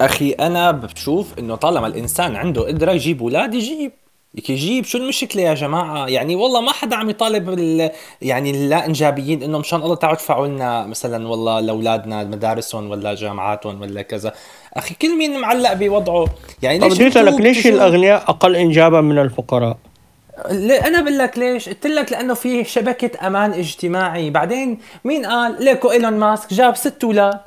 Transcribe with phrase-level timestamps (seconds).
[0.00, 3.92] أخي أنا بشوف إنه طالما الإنسان عنده قدرة يجيب أولاد يجيب.
[4.48, 4.84] يجيب.
[4.84, 7.90] شو المشكلة يا جماعة؟ يعني والله ما حدا عم يطالب ال...
[8.22, 13.80] يعني اللا انجابيين انه مشان الله تعالوا ادفعوا لنا مثلا والله لأولادنا مدارسهم ولا جامعاتهم
[13.80, 14.32] ولا كذا.
[14.74, 16.26] أخي كل مين معلق بوضعه؟
[16.62, 19.76] يعني ليش بدي أسألك ليش الأغنياء أقل انجابا من الفقراء؟
[20.86, 24.30] أنا بقول لك ليش؟ قلت لك لأنه في شبكة أمان اجتماعي.
[24.30, 27.40] بعدين مين قال؟ ليكو إيلون ماسك جاب ست أولاد.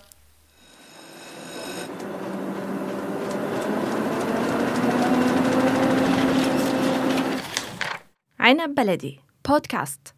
[8.43, 9.19] عنب بلدي.
[9.49, 10.13] بودكاست.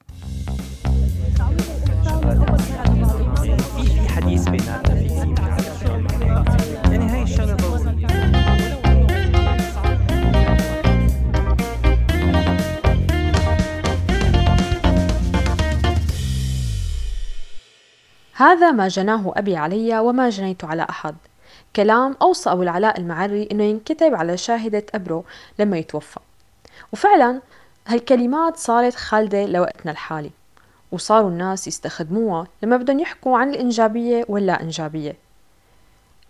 [18.33, 21.15] هذا ما جناه أبي علي وما جنيت على أحد.
[21.75, 25.23] كلام أوصى أبو العلاء المعري إنه ينكتب على شاهدة أبره
[25.59, 26.19] لما يتوفى.
[26.93, 27.41] وفعلا
[27.87, 30.31] هالكلمات صارت خالدة لوقتنا الحالي
[30.91, 35.15] وصاروا الناس يستخدموها لما بدهم يحكوا عن الإنجابية واللا إنجابية.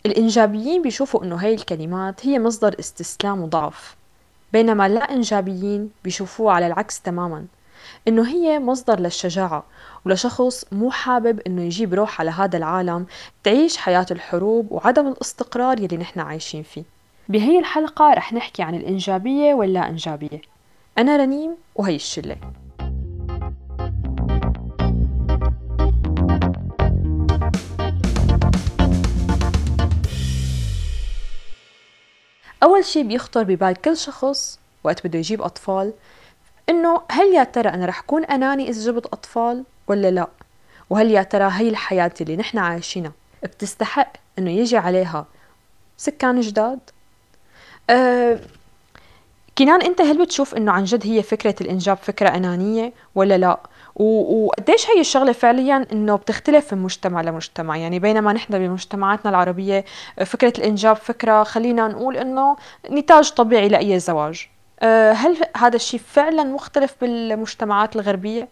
[0.05, 3.95] الإنجابيين بيشوفوا إنه هاي الكلمات هي مصدر استسلام وضعف
[4.53, 7.45] بينما اللا إنجابيين بيشوفوها على العكس تماما
[8.07, 9.63] إنه هي مصدر للشجاعة
[10.05, 13.05] ولشخص مو حابب إنه يجيب روح على هذا العالم
[13.43, 16.83] تعيش حياة الحروب وعدم الاستقرار يلي نحن عايشين فيه.
[17.29, 20.54] بهي الحلقة رح نحكي عن الإنجابية واللا إنجابية.
[20.97, 22.37] أنا رنيم وهي الشلة
[32.63, 35.93] أول شي بيخطر ببال كل شخص وقت بده يجيب أطفال
[36.69, 40.27] إنه هل يا ترى أنا رح كون أناني إذا جبت أطفال ولا لا؟
[40.89, 43.11] وهل يا ترى هي الحياة اللي نحن عايشينها
[43.43, 45.25] بتستحق إنه يجي عليها
[45.97, 46.79] سكان جداد؟
[47.89, 48.39] أه
[49.57, 53.59] كنان انت هل بتشوف انه عن جد هي فكرة الإنجاب فكرة أنانية ولا لا؟
[53.95, 59.85] وقديش هي الشغلة فعليا إنه بتختلف من مجتمع لمجتمع؟ يعني بينما نحن بمجتمعاتنا العربية
[60.25, 62.55] فكرة الإنجاب فكرة خلينا نقول إنه
[62.91, 64.47] نتاج طبيعي لأي زواج.
[64.81, 68.47] أه، هل هذا الشيء فعلا مختلف بالمجتمعات الغربية؟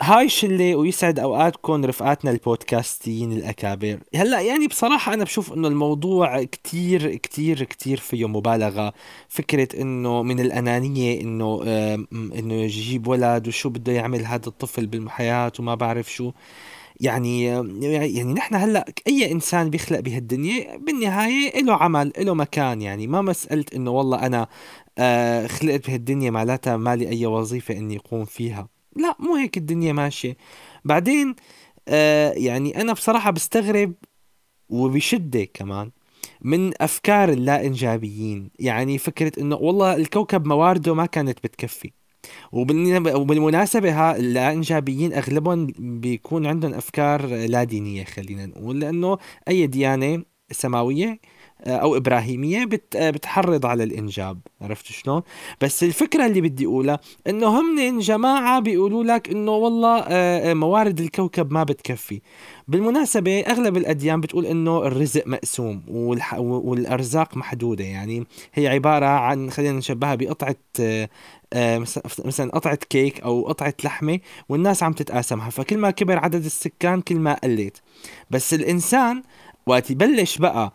[0.00, 3.98] هاي شلة ويسعد أوقاتكم رفقاتنا البودكاستيين الأكابر.
[4.14, 8.92] هلأ يعني بصراحة أنا بشوف إنه الموضوع كتير كتير كتير فيه مبالغة.
[9.28, 11.62] فكرة إنه من الأنانية إنه
[12.12, 16.32] إنه يجيب ولد وشو بده يعمل هذا الطفل بالحياة وما بعرف شو.
[17.00, 23.06] يعني يعني نحن هلأ أي إنسان بيخلق بهالدنيا بالنهاية له عمل له مكان يعني.
[23.06, 24.48] ما مسألة إنه والله أنا
[24.98, 28.73] آه خلقت بهالدنيا معناتها مالي أي وظيفة إني أقوم فيها.
[28.96, 30.36] لا مو هيك الدنيا ماشية.
[30.84, 31.34] بعدين
[31.88, 33.92] آه يعني أنا بصراحة بستغرب
[34.68, 35.90] وبشدة كمان
[36.40, 41.92] من أفكار اللا إنجابيين يعني فكرة إنه والله الكوكب موارده ما كانت بتكفي.
[42.52, 49.18] وبالمناسبة ها اللا إنجابيين أغلبهم بيكون عندهم أفكار لا دينية خلينا نقول لأنه
[49.48, 51.20] أي ديانة سماوية
[51.66, 54.38] أو إبراهيمية بت بتحرض على الإنجاب.
[54.60, 55.22] عرفت شلون؟
[55.60, 61.00] بس الفكرة اللي بدي أقولها إنه هم جماعة بيقولوا لك إنه والله آه، آه، موارد
[61.00, 62.20] الكوكب ما بتكفي.
[62.68, 65.82] بالمناسبة أغلب الأديان بتقول إنه الرزق مقسوم
[66.38, 67.84] والأرزاق محدودة.
[67.84, 71.78] يعني هي عبارة عن خلينا نشبهها بقطعة آه،
[72.24, 75.50] مثلا قطعة كيك أو قطعة لحمة والناس عم تتقاسمها.
[75.50, 77.82] فكل ما كبر عدد السكان كل ما قلت.
[78.30, 79.22] بس الإنسان
[79.66, 80.72] وقت يبلش بقى آه،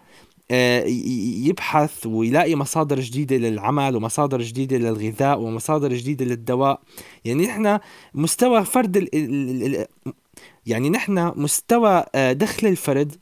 [0.52, 6.82] يبحث ويلاقي مصادر جديدة للعمل ومصادر جديدة للغذاء ومصادر جديدة للدواء.
[7.26, 7.80] يعني نحن
[8.14, 9.86] مستوى فرد ال ال
[10.66, 13.16] يعني نحن مستوى آه، دخل الفرد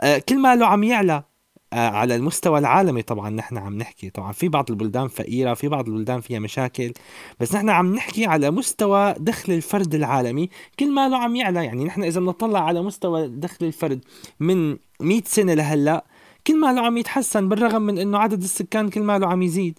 [0.00, 1.24] آه، كل ما له عم يعلى
[1.72, 4.10] على المستوى العالمي طبعا نحن عم نحكي.
[4.10, 6.92] طبعا في بعض البلدان فقيرة في بعض البلدان فيها مشاكل
[7.40, 10.48] بس نحن عم نحكي على مستوى دخل الفرد العالمي.
[10.78, 14.04] كل ما له عم يعلى يعني نحن إذا بنطلع على مستوى دخل الفرد
[14.40, 16.04] من 100 سنة لهلأ
[16.46, 19.78] كل ما له عم يتحسن بالرغم من إنه عدد السكان كل ما له عم يزيد.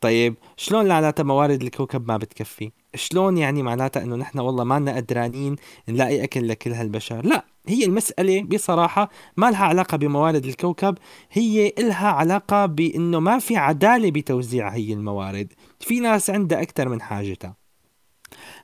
[0.00, 5.56] طيب شلون معناتها موارد الكوكب ما بتكفي؟ شلون يعني معناتها إنه نحن والله ما قدرانين
[5.88, 10.98] نلاقي أكل لكل هالبشر؟ لا هي المسألة بصراحة ما لها علاقة بموارد الكوكب
[11.32, 15.52] هي إلها علاقة بأنه ما في عدالة بتوزيع هي الموارد.
[15.80, 17.59] في ناس عندها أكثر من حاجتها.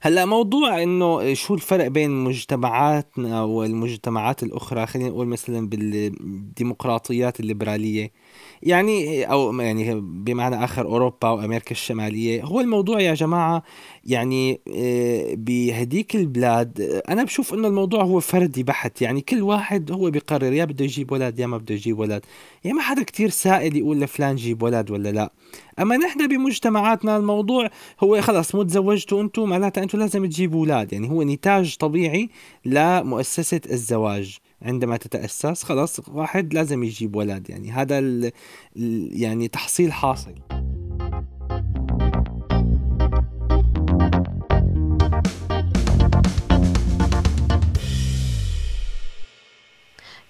[0.01, 8.11] هلا موضوع إنه شو الفرق بين مجتمعاتنا والمجتمعات الأخرى خلينا نقول مثلا بالديمقراطيات الليبرالية؟
[8.63, 12.43] يعني أو يعني بمعنى آخر أوروبا وأمريكا الشمالية.
[12.43, 13.63] هو الموضوع يا جماعة
[14.05, 19.03] يعني آه، بهديك البلاد آه، أنا بشوف إنه الموضوع هو فردي بحت.
[19.03, 22.25] يعني كل واحد هو بيقرر يا بده يجيب ولد يا ما بده يجيب ولد.
[22.65, 25.33] يعني ما حدا كتير سائل يقول لفلان جيب ولد ولا لا.
[25.79, 30.93] أما نحن بمجتمعاتنا الموضوع هو خلص مو تزوجتوا أنتم معناتها أنتم لازم تجيبوا أولاد.
[30.93, 32.29] يعني هو نتاج طبيعي
[32.65, 34.39] لمؤسسة الزواج.
[34.63, 38.31] عندما تتأسس خلاص واحد لازم يجيب ولد يعني هذا
[39.13, 40.56] يعني تحصيل حاصل.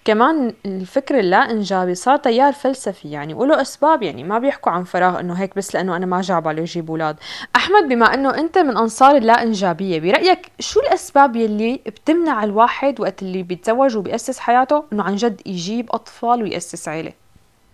[0.07, 5.21] كمان الفكر اللا إنجابي صار تيار فلسفي يعني وله أسباب يعني ما بيحكوا عن فراغ
[5.21, 7.17] إنه هيك بس لأنه أنا ما جاب عليه يجيب أولاد.
[7.57, 13.23] أحمد بما إنه أنت من أنصار اللا إنجابية برأيك شو الأسباب يلي بتمنع الواحد وقت
[13.23, 17.13] اللي بيتزوج وبيأسس حياته إنه عن جد يجيب أطفال ويأسس عيلة؟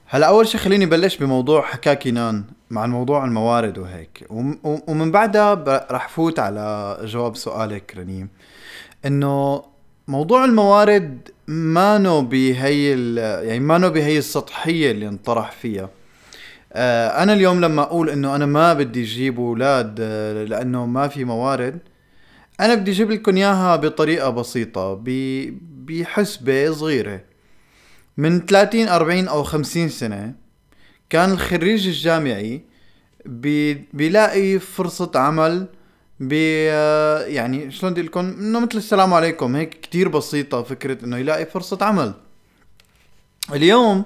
[0.07, 4.27] هلا أول شيء خليني بلش بموضوع حكاه كينان مع الموضوع الموارد وهيك.
[4.89, 8.29] ومن بعدها رح فوت على جواب سؤالك رنيم.
[9.05, 9.63] إنه
[10.09, 12.91] موضوع الموارد مانو بهي
[13.47, 15.91] يعني مانو بهي السطحية اللي انطرح فيها.
[16.73, 21.25] آه أنا اليوم لما أقول إنه أنا ما بدي أجيب أولاد آه لأنه ما في
[21.25, 21.79] موارد
[22.61, 25.03] أنا بدي أجيب لكم إياها بطريقة بسيطة
[25.87, 27.21] بحسبة صغيرة.
[28.17, 30.35] من 30 40 أو 50 سنة
[31.11, 32.63] كان الخريج الجامعي
[33.27, 35.69] بي بيلاقي فرصة عمل
[36.23, 36.33] ب
[37.29, 41.79] يعني شلون بدي لكم إنه مثل السلام عليكم هيك كتير بسيطة فكرة إنه يلاقي فرصة
[41.81, 42.15] عمل.
[43.53, 44.05] اليوم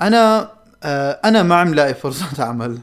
[0.00, 0.50] أنا
[0.84, 2.78] آه، أنا ما عم لاقي فرصة عمل.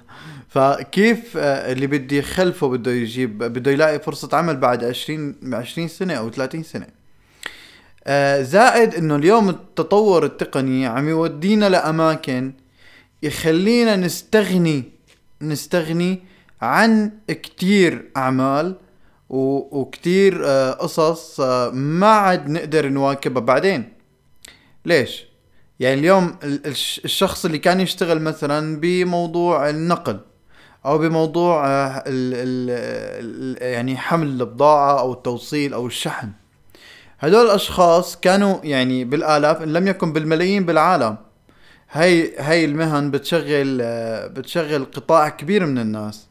[0.49, 6.13] فكيف آه، اللي بدي يخلفه بده يجيب بده يلاقي فرصة عمل بعد 20 20 سنة
[6.13, 6.87] أو 30 سنة؟
[8.07, 12.53] آه، زائد إنه اليوم التطور التقني عم يودينا لأماكن
[13.23, 14.83] يخلينا نستغني
[15.41, 16.28] نستغني
[16.61, 18.75] عن كتير أعمال
[19.29, 23.93] وكتير آه، قصص آه، ما عاد نقدر نواكبها بعدين.
[24.85, 25.25] ليش؟
[25.79, 26.35] يعني اليوم
[27.05, 30.19] الشخص اللي كان يشتغل مثلا بموضوع النقل
[30.85, 36.29] أو بموضوع ال ال يعني حمل البضاعة أو التوصيل أو الشحن.
[37.19, 41.17] هدول الأشخاص كانوا يعني بالآلاف إن لم يكن بالملايين بالعالم
[41.91, 43.77] هاي هاي المهن بتشغل
[44.29, 46.28] بتشغل قطاع كبير من الناس.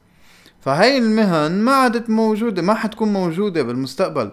[0.61, 4.31] فهاي المهن ما عادت موجودة ما حتكون موجودة بالمستقبل.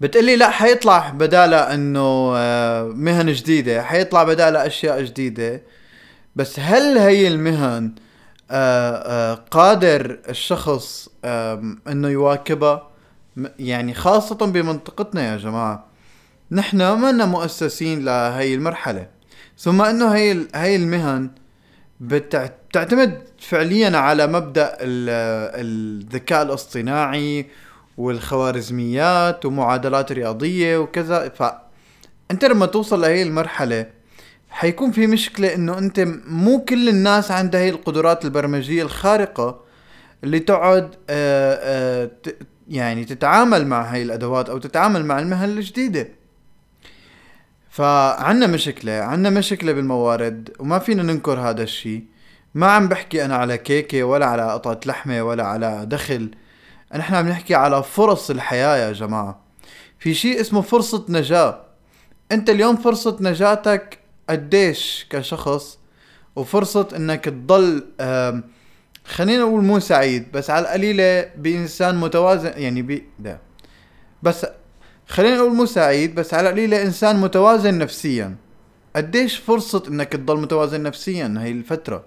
[0.00, 5.62] بتقلي لا حيطلع بدالها إنه آه، مهن جديدة حيطلع بدالها أشياء جديدة.
[6.36, 7.94] بس هل هي المهن
[8.50, 11.08] آه، آه، قادر الشخص
[11.88, 12.90] إنه يواكبها؟
[13.58, 15.86] يعني خاصة بمنطقتنا يا جماعة.
[16.52, 19.06] نحن ما مؤسسين لهي المرحلة.
[19.58, 21.30] ثم إنه هي هي المهن
[22.00, 27.46] بتعتمد فعليا على مبدأ الذكاء الاصطناعي
[27.98, 31.28] والخوارزميات ومعادلات رياضية وكذا.
[31.28, 33.86] فانت لما توصل لهي المرحلة
[34.50, 39.60] حيكون في مشكلة إنه أنت مو كل الناس عندها هي القدرات البرمجية الخارقة
[40.24, 42.10] اللي تقعد آه، آه،
[42.68, 46.08] يعني تتعامل مع هاي الأدوات أو تتعامل مع المهن الجديدة.
[47.70, 52.04] فعنا مشكلة عنا مشكلة بالموارد وما فينا ننكر هذا الشيء
[52.54, 56.30] ما عم بحكي أنا على كيكة ولا على قطعة لحمة ولا على دخل.
[56.94, 59.40] نحن عم نحكي على فرص الحياة يا جماعة.
[59.98, 61.60] في شيء اسمه فرصة نجاة.
[62.32, 63.98] أنت اليوم فرصة نجاتك
[64.30, 65.78] قديش كشخص؟
[66.36, 67.84] وفرصة إنك تضل
[69.04, 73.38] خلينا نقول مو سعيد بس على القليلة بإنسان متوازن يعني بي لا.
[74.22, 74.46] بس
[75.10, 78.36] خلينا نقول مو سعيد بس على القليلة إنسان متوازن نفسيا.
[78.96, 82.04] قديش فرصة إنك تضل متوازن نفسيا هاي الفترة؟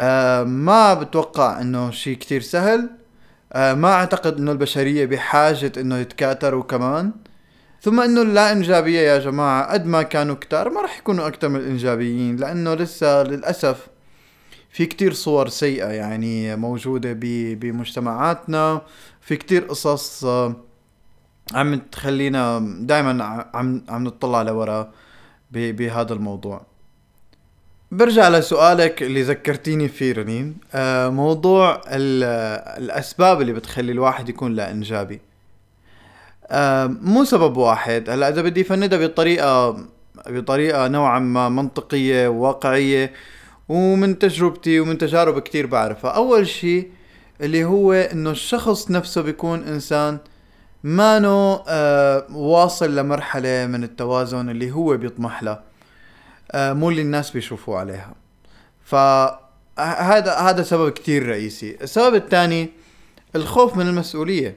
[0.00, 2.90] آه ما بتوقع إنه شيء كتير سهل.
[3.52, 7.12] آه ما أعتقد إنه البشرية بحاجة إنه يتكاثروا كمان.
[7.82, 11.60] ثم إنه اللا إنجابية يا جماعة قد ما كانوا كتار ما راح يكونوا أكتر من
[11.60, 13.86] الإنجابيين لأنه لسه للأسف
[14.70, 17.12] في كتير صور سيئة يعني موجودة
[17.60, 18.82] بمجتمعاتنا.
[19.20, 20.65] في كتير قصص آه
[21.54, 23.24] عم تخلينا دائما
[23.54, 24.92] عم عم نطلع لورا
[25.50, 26.66] بهذا الموضوع.
[27.90, 30.56] برجع لسؤالك اللي ذكرتيني فيه رنين.
[30.74, 35.20] آه موضوع الأسباب اللي بتخلي الواحد يكون لا إنجابي.
[36.46, 38.10] آه مو سبب واحد.
[38.10, 39.76] هلأ إذا بدي فندها بطريقة
[40.26, 43.12] بطريقة نوعا ما منطقية وواقعية
[43.68, 46.10] ومن تجربتي ومن تجارب كتير بعرفها.
[46.10, 46.90] أول شيء
[47.40, 50.18] اللي هو إنه الشخص نفسه بيكون إنسان
[50.86, 55.60] مانو آه واصل لمرحلة من التوازن اللي هو بيطمح له.
[56.52, 58.14] آه مو اللي الناس بيشوفوه عليها.
[58.84, 61.76] فهذا هذا سبب كتير رئيسي.
[61.82, 62.70] السبب الثاني
[63.36, 64.56] الخوف من المسؤولية.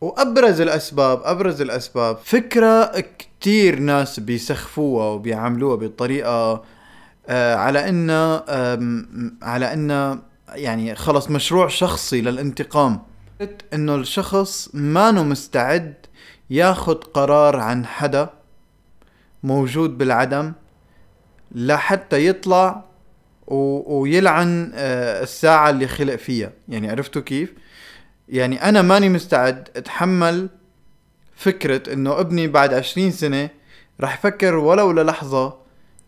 [0.00, 6.64] وأبرز الأسباب أبرز الأسباب فكرة كتير ناس بيسخفوها وبيعاملوها بطريقة
[7.28, 8.36] آه على إنه
[9.42, 10.18] على إنه
[10.48, 13.13] يعني خلص مشروع شخصي للانتقام.
[13.74, 15.94] إنه الشخص ما مستعد
[16.50, 18.30] ياخد قرار عن حدا
[19.42, 20.52] موجود بالعدم
[21.54, 22.84] لحتى يطلع
[23.46, 24.00] و...
[24.00, 26.52] ويلعن آه، الساعة اللي خلق فيها.
[26.68, 27.52] يعني عرفتوا كيف؟
[28.28, 30.48] يعني أنا ماني مستعد أتحمل
[31.36, 33.50] فكرة إنه ابني بعد عشرين سنة
[34.00, 35.56] رح يفكر ولو للحظة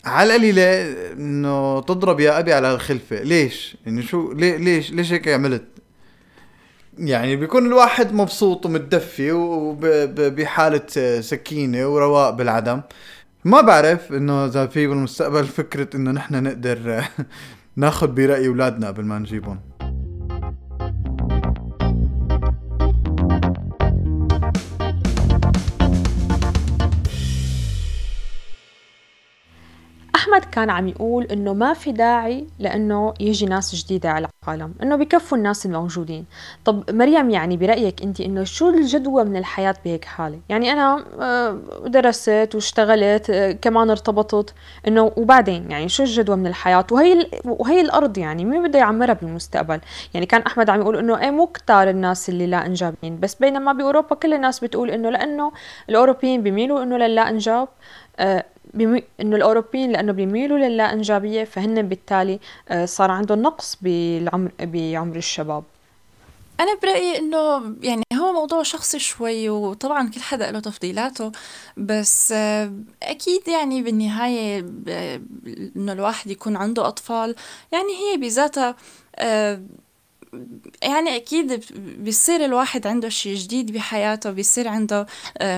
[0.05, 3.23] على القليلة إنه تضرب يا أبي على الخلفة.
[3.23, 5.76] ليش؟ يعني شو ليش ليش هيك عملت؟
[6.99, 12.81] يعني بيكون الواحد مبسوط ومتدفي وبحالة سكينة ورواء بالعدم.
[13.45, 17.05] ما بعرف إنه إذا في بالمستقبل فكرة إنه نحن نقدر
[17.77, 19.61] ناخذ برأي أولادنا قبل ما نجيبهم.
[30.57, 35.39] كان عم يقول إنه ما في داعي لإنه يجي ناس جديدة على العالم إنه بكفوا
[35.39, 36.25] الناس الموجودين.
[36.65, 41.59] طب مريم يعني برأيك أنت إنه شو الجدوى من الحياة بهيك حالة؟ يعني أنا آه،
[41.87, 44.55] درست واشتغلت آه، كمان ارتبطت
[44.89, 49.81] إنه وبعدين يعني شو الجدوى من الحياة؟ وهي وهي الأرض يعني مين بده يعمرها بالمستقبل؟
[50.15, 53.73] يعني كان أحمد عم يقول إنه إيه مو كتار الناس اللي لا إنجابيين بس بينما
[53.73, 55.53] بأوروبا كل الناس بتقول إنه لأنه
[55.89, 57.69] الأوروبيين بيميلوا إنه للا إنجاب
[58.19, 58.45] آه،
[58.77, 59.03] بمي...
[59.21, 65.65] إنه الأوروبيين لأنه بيميلوا للا انجابيه فهن بالتالي آه، صار عندهم نقص بالعمر بعمر الشباب.
[66.61, 71.33] أنا برأيي إنه يعني هو موضوع شخصي شوي وطبعا كل حدا له تفضيلاته
[71.77, 74.59] بس آه، أكيد يعني بالنهاية
[75.77, 77.35] إنه الواحد يكون عنده أطفال
[77.73, 78.77] يعني هي بذاتها
[80.83, 81.65] يعني أكيد
[81.99, 85.07] بيصير الواحد عنده شيء جديد بحياته بيصير عنده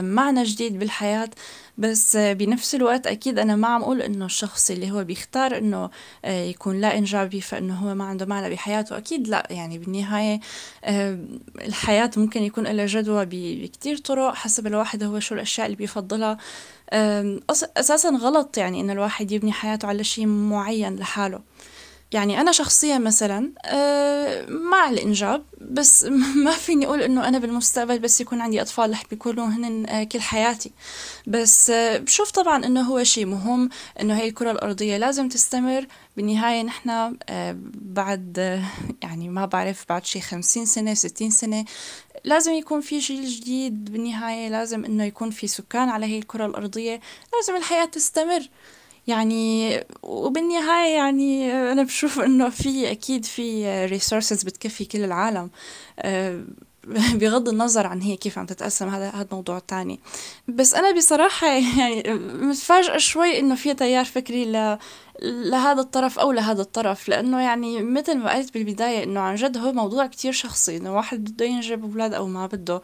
[0.01, 1.31] معنى جديد بالحياة.
[1.79, 5.91] بس بنفس الوقت أكيد أنا ما عم أقول إنه الشخص اللي هو بيختار إنه
[6.25, 9.47] آه، يكون لا إنجابي فإنه هو ما عنده معنى بحياته أكيد لا.
[9.51, 10.41] يعني بالنهاية
[10.85, 11.19] آه،
[11.61, 16.39] الحياة ممكن يكون لها جدوى بكتير طرق حسب الواحد هو شو الأشياء اللي بيفضلها.
[17.77, 21.41] أساسا غلط يعني إنه الواحد يبني حياته على شيء معين لحاله.
[22.12, 26.05] يعني أنا شخصيا مثلا آه، مع الإنجاب بس
[26.45, 30.21] ما فيني أقول إنه أنا بالمستقبل بس يكون عندي أطفال رح بيكونوا هن آه، كل
[30.21, 30.73] حياتي.
[31.27, 33.69] بس آه، بشوف طبعا إنه هو شيء مهم
[34.00, 35.87] إنه هي الكرة الأرضية لازم تستمر.
[36.17, 37.17] بالنهاية نحن
[37.75, 38.62] بعد
[39.03, 41.65] يعني ما بعرف بعد شي خمسين سنة ستين سنة
[42.25, 43.93] لازم يكون في جيل جديد.
[43.93, 47.00] بالنهاية لازم إنه يكون في سكان على هي الكرة الأرضية.
[47.35, 48.49] لازم الحياة تستمر.
[49.09, 55.50] يعني وبالنهاية يعني أنا بشوف إنه في أكيد في resources بتكفي كل العالم.
[55.99, 56.43] آه،
[57.21, 60.00] بغض النظر عن هي كيف عم تتقسم هذا هذا موضوع تاني.
[60.49, 61.47] بس أنا بصراحة
[61.79, 64.79] يعني متفاجئة شوي إنه في تيار فكري ل
[65.23, 67.09] لهذا الطرف أو لهذا الطرف.
[67.09, 71.25] لأنه يعني مثل ما قلت بالبداية إنه عن جد هو موضوع كتير شخصي إنه واحد
[71.25, 72.81] بده ينجب أولاد أو ما بده.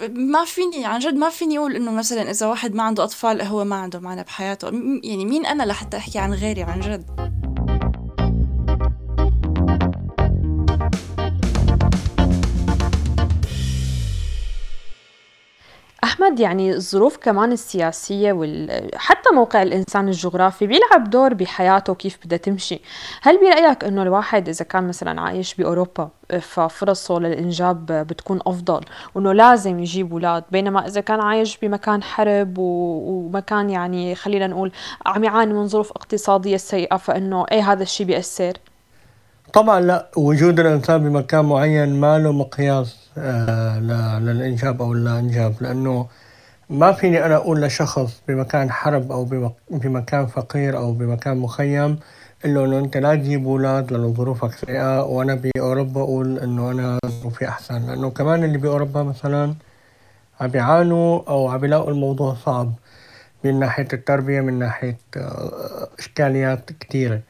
[0.00, 3.64] ما فيني عن جد ما فيني أقول إنه مثلا إذا واحد ما عنده أطفال هو
[3.64, 4.66] ما عنده معنى بحياته.
[5.04, 7.04] يعني مين أنا لحتى أحكي عن غيري عن جد؟
[16.04, 22.80] أحمد يعني الظروف كمان السياسية وحتى موقع الإنسان الجغرافي بيلعب دور بحياته كيف بدها تمشي.
[23.22, 28.80] هل برأيك إنه الواحد إذا كان مثلا عايش بأوروبا ففرصه للإنجاب بتكون أفضل
[29.14, 34.72] وإنه لازم يجيب أولاد؟ بينما إذا كان عايش بمكان حرب ومكان يعني خلينا نقول
[35.06, 38.52] عم يعاني من ظروف اقتصادية سيئة فإنه إيه هذا الشيء بيأثر؟
[39.54, 43.78] طبعا لا وجود الإنسان بمكان معين ما له مقياس آه
[44.18, 46.06] للإنجاب أو اللا إنجاب لأنه
[46.70, 49.24] ما فيني أنا أقول لشخص بمكان حرب أو
[49.70, 51.98] بمكان فقير أو بمكان مخيم
[52.44, 57.86] إنه أنت لا تجيب أولاد لأنه ظروفك سيئة وأنا بأوروبا أقول إنه أنا ظروفي أحسن.
[57.86, 59.54] لأنه كمان اللي بأوروبا مثلا
[60.40, 62.72] عم بيعانوا أو عم بيلاقوا الموضوع صعب
[63.44, 67.20] من ناحية التربية من ناحية آه، إشكاليات كتيرة.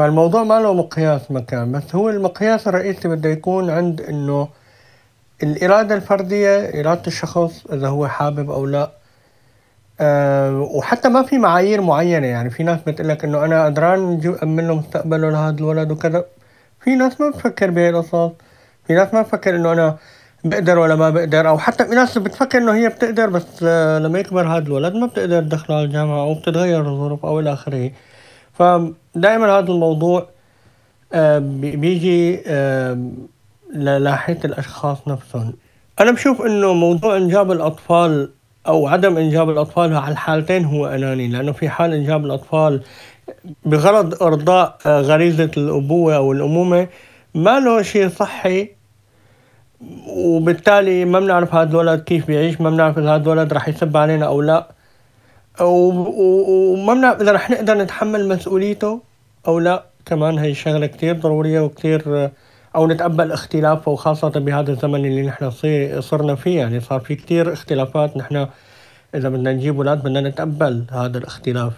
[0.00, 4.48] فالموضوع ما له مقياس مكان بس هو المقياس الرئيسي بده يكون عند إنه
[5.42, 8.90] الإرادة الفردية إرادة الشخص إذا هو حابب أو لا.
[10.00, 14.68] أه وحتى ما في معايير معينة يعني في ناس بتقول لك إنه أنا قدران أمن
[14.68, 16.24] له مستقبله لهذا الولد وكذا.
[16.80, 18.30] في ناس ما بتفكر بهي القصص.
[18.86, 19.96] في ناس ما بتفكر إنه أنا
[20.44, 24.18] بقدر ولا ما بقدر أو حتى في ناس بتفكر إنه هي بتقدر بس آه، لما
[24.18, 27.90] يكبر هذا الولد ما بتقدر تدخله على الجامعة أو بتتغير الظروف أو إلى آخره.
[28.64, 30.26] فدائما هذا الموضوع
[31.38, 32.36] بي- بيجي
[33.74, 35.52] لناحية الأشخاص نفسهم.
[36.00, 38.30] أنا بشوف إنه موضوع إنجاب الأطفال
[38.66, 42.80] أو عدم إنجاب الأطفال على الحالتين هو أناني لأنه في حال إنجاب الأطفال
[43.64, 46.88] بغرض إرضاء آه، غريزة الأبوة أو الأمومة
[47.34, 48.68] ما له شيء صحي
[50.08, 54.26] وبالتالي ما بنعرف هذا الولد كيف بيعيش ما بنعرف إذا هذا الولد رح يسب علينا
[54.26, 54.70] أو لا.
[55.60, 59.00] وما بنعرف إذا رح نقدر نتحمل مسؤوليته
[59.48, 62.30] أو لا كمان هي شغلة كتير ضرورية وكتير
[62.76, 65.50] أو نتقبل اختلافه وخاصة بهذا الزمن اللي نحن
[66.00, 66.58] صرنا فيه.
[66.58, 68.46] يعني صار في كتير اختلافات نحن
[69.14, 71.72] إذا بدنا نجيب أولاد بدنا نتقبل هذا الاختلاف.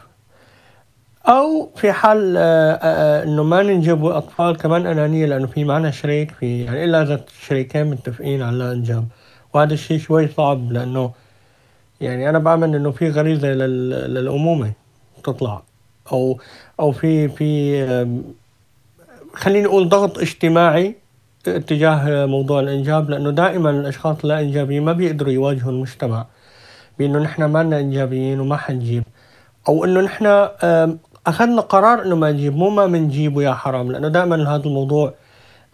[1.29, 6.31] أو في حال آه، آه، إنه ما ننجب أطفال كمان أنانية لأنه في معنا شريك
[6.31, 9.09] في يعني إلا إذا الشريكين متفقين على انجاب
[9.55, 11.13] وهذا الشيء شوي صعب لأنه
[12.03, 14.73] يعني أنا بعمل إنه في غريزة لل- للأمومة
[15.25, 15.63] تطلع.
[16.13, 16.39] أو
[16.81, 17.83] أو في في
[19.35, 20.95] خليني أقول ضغط اجتماعي
[21.49, 26.27] اتجاه موضوع الإنجاب لأنه دائما الأشخاص اللا انجابيين ما بيقدروا يواجهوا المجتمع
[26.99, 29.05] بإنه نحن ما لنا إنجابيين وما حنجيب.
[29.69, 30.27] أو إنه نحن
[31.27, 35.15] أخذنا قرار إنه ما نجيب مو ما بنجيبه يا حرام لأنه دائما هذا الموضوع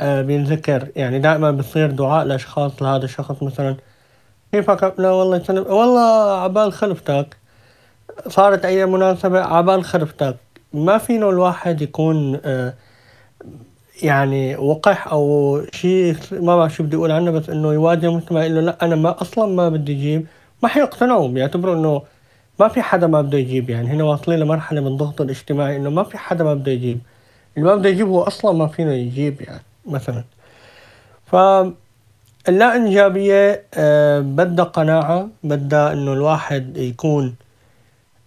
[0.01, 0.89] آه، بينذكر.
[0.97, 3.77] يعني دائما بصير دعاء لأشخاص لهذا الشخص مثلا.
[4.53, 7.37] كيفك لا والله يسلم والله عبال خلفتك
[8.29, 10.37] صارت أي مناسبة عبال خلفتك
[10.73, 12.75] ما فينا الواحد يكون آه،
[14.03, 18.55] يعني وقح أو شيء ما بعرف شو بدي أقول عنه بس إنه يواجه المجتمع يقول
[18.55, 20.27] له لا أنا ما أصلا ما بدي أجيب.
[20.63, 22.03] ما حيقتنعوا بيعتبروا إنه
[22.61, 23.71] ما في حدا ما بده يجيب.
[23.71, 27.01] يعني هنا واصلين لمرحلة من الضغط الاجتماعي إنه ما في حدا ما بده يجيب.
[27.57, 30.25] اللي ما بده يجيب هو أصلا ما فينا يجيب يعني مثلا.
[31.27, 31.37] ف
[32.49, 37.35] اللا انجابية آه، بدها قناعة بدها إنه الواحد يكون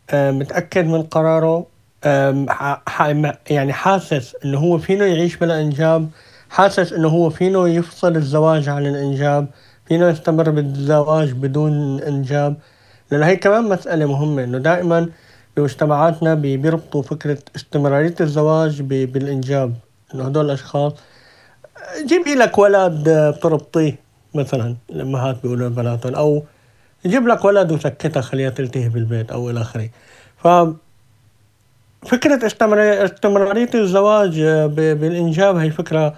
[0.09, 1.65] آه، متأكد من قراره
[2.87, 3.13] ح-
[3.49, 6.09] يعني حاسس إنه هو فينه يعيش بلا انجاب
[6.49, 9.47] حاسس إنه هو فينه يفصل الزواج عن الإنجاب
[9.87, 12.55] فينه يستمر بالزواج بدون إنجاب.
[13.11, 15.09] لأنه هي كمان مسألة مهمة إنه دائما
[15.57, 19.73] بمجتمعاتنا بي- بيربطوا فكرة استمرارية الزواج ب- بالإنجاب
[20.15, 20.93] إنه هدول الأشخاص
[22.05, 23.95] جيبي لك ولد آه، بتربطيه.
[24.33, 26.43] مثلا الامهات بيقولوا لبناتهم أو
[27.05, 29.89] جيب لك ولد وسكتها خليها تلتهي بالبيت أو إلى آخره.
[30.37, 30.47] ف
[32.05, 34.41] فكرة استمر- استمرارية الزواج
[34.75, 36.13] بالإنجاب هي فكرة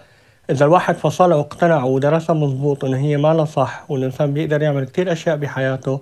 [0.49, 5.35] إذا الواحد فصلها واقتنع ودرسها مضبوط إن هي ما صح والإنسان بيقدر يعمل كتير أشياء
[5.35, 6.01] بحياته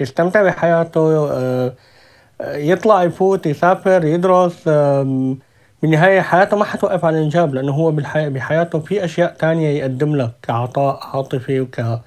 [0.00, 1.72] يستمتع بحياته آه،
[2.40, 4.68] آه، يطلع يفوت يسافر يدرس
[5.82, 7.90] بالنهاية حياته ما حتوقف على الإنجاب لأنه هو.
[8.14, 12.00] بحياته في أشياء تانية يقدم لك كعطاء عاطفي وك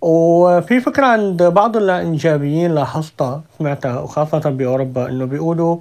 [0.00, 5.78] وفي فكرة عند بعض الإنجابيين لاحظتها سمعتها وخاصة بأوروبا إنه بيقولوا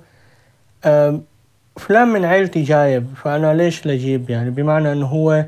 [1.77, 5.45] فلان من عيلتي جايب فأنا ليش لجيب يعني بمعنى إنه هو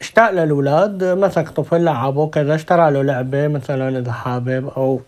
[0.00, 5.00] اشتاق للأولاد مسك طفل لعبه كذا اشترى له لعبة مثلا إذا حابب أو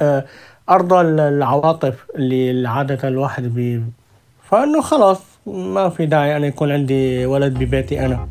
[0.00, 0.24] آه،
[0.70, 3.82] أرضى العواطف اللي عادة الواحد بي
[4.50, 8.28] فإنه خلاص ما في داعي أنا يكون عندي ولد ببيتي أنا.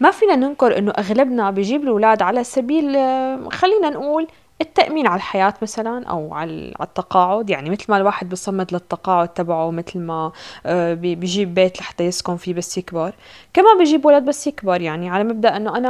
[0.00, 4.26] ما فينا ننكر إنه أغلبنا بيجيب الأولاد على سبيل آه، خلينا نقول
[4.60, 9.98] التأمين على الحياة مثلا أو على التقاعد يعني مثل ما الواحد بيصمد للتقاعد تبعه مثل
[9.98, 10.32] ما
[10.66, 13.12] آه، بيجيب بيت لحتى يسكن فيه بس يكبر.
[13.54, 15.88] كمان بيجيب ولد بس يكبر يعني على مبدأ إنه أنا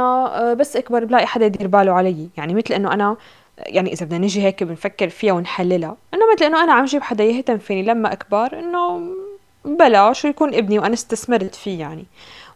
[0.51, 2.29] آه، بس أكبر بلاقي حدا يدير باله علي.
[2.37, 3.17] يعني مثل إنه أنا
[3.57, 7.23] يعني إذا بدنا نيجي هيك بنفكر فيها ونحللها إنه مثل إنه أنا عم جيب حدا
[7.23, 9.01] يهتم فيني لما أكبر إنه
[9.67, 12.05] بلاش يكون ابني وأنا استثمرت فيه يعني.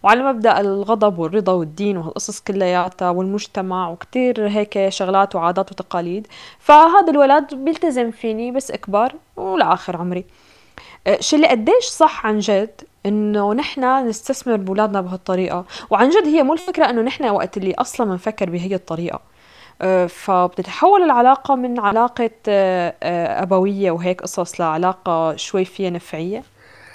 [0.03, 6.27] وعلى مبدأ الغضب والرضا والدين وهالقصص كلياتها والمجتمع وكتير هيك شغلات وعادات وتقاليد
[6.59, 10.25] فهذا الولد بيلتزم فيني بس أكبر ولآخر عمري.
[11.07, 16.43] أه، شو اللي قديش صح عن جد إنه نحن نستثمر بولادنا بهالطريقة؟ وعن جد هي
[16.43, 19.19] مو الفكرة إنه نحن وقت اللي أصلا بنفكر بهي الطريقة.
[19.81, 26.43] أه، فبتتحول العلاقة من علاقة أه، أبوية وهيك قصص لعلاقة شوي فيها نفعية.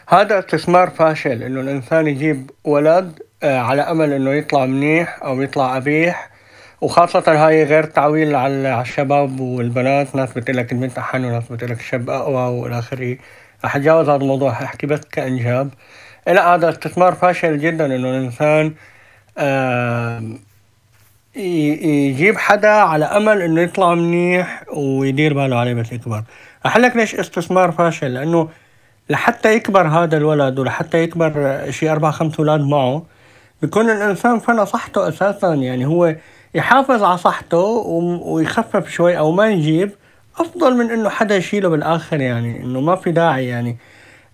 [0.08, 5.74] هذا استثمار فاشل إنه الإنسان يجيب ولد آه، على أمل إنه يطلع منيح أو يطلع
[5.74, 6.30] قبيح
[6.80, 10.16] وخاصة هاي غير تعويل على الشباب والبنات.
[10.16, 13.16] ناس بتقول لك البنت احن وناس بتقول لك الشاب أقوى وإلى آخره.
[13.64, 14.50] رح أتجاوز هذا الموضوع.
[14.50, 15.70] أحكي بس كإنجاب.
[16.26, 18.74] لا هذا استثمار فاشل جدا إنه الإنسان
[19.38, 20.38] آم،
[21.36, 26.22] ي- يجيب حدا على أمل إنه يطلع منيح ويدير باله عليه بس يكبر.
[26.66, 28.48] أحل لك ليش استثمار فاشل؟ لأنه
[29.10, 33.02] لحتى يكبر هذا الولد ولحتى يكبر شي أربع خمس أولاد معه
[33.62, 35.54] بيكون الإنسان فنى صحته أساسا.
[35.54, 36.16] يعني هو
[36.54, 37.58] يحافظ على صحته
[38.26, 39.90] ويخفف شوي أو ما يجيب
[40.38, 43.78] أفضل من إنه حدا يشيله بالآخر يعني إنه ما في داعي يعني.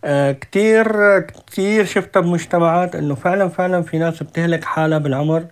[0.04, 5.46] آه كتير كتير شفتها بمجتمعات إنه فعلا فعلا في ناس بتهلك حالها بالعمر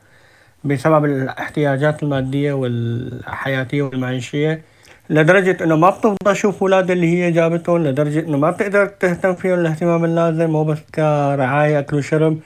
[0.65, 4.63] بسبب الاحتياجات المادية والحياتية والمعيشية.
[5.11, 9.59] لدرجة إنه ما بتفضى تشوف أولاد اللي هي جابتهم لدرجة إنه ما بتقدر تهتم فيهم
[9.59, 12.39] الاهتمام اللازم مو بس كرعاية أكل وشرب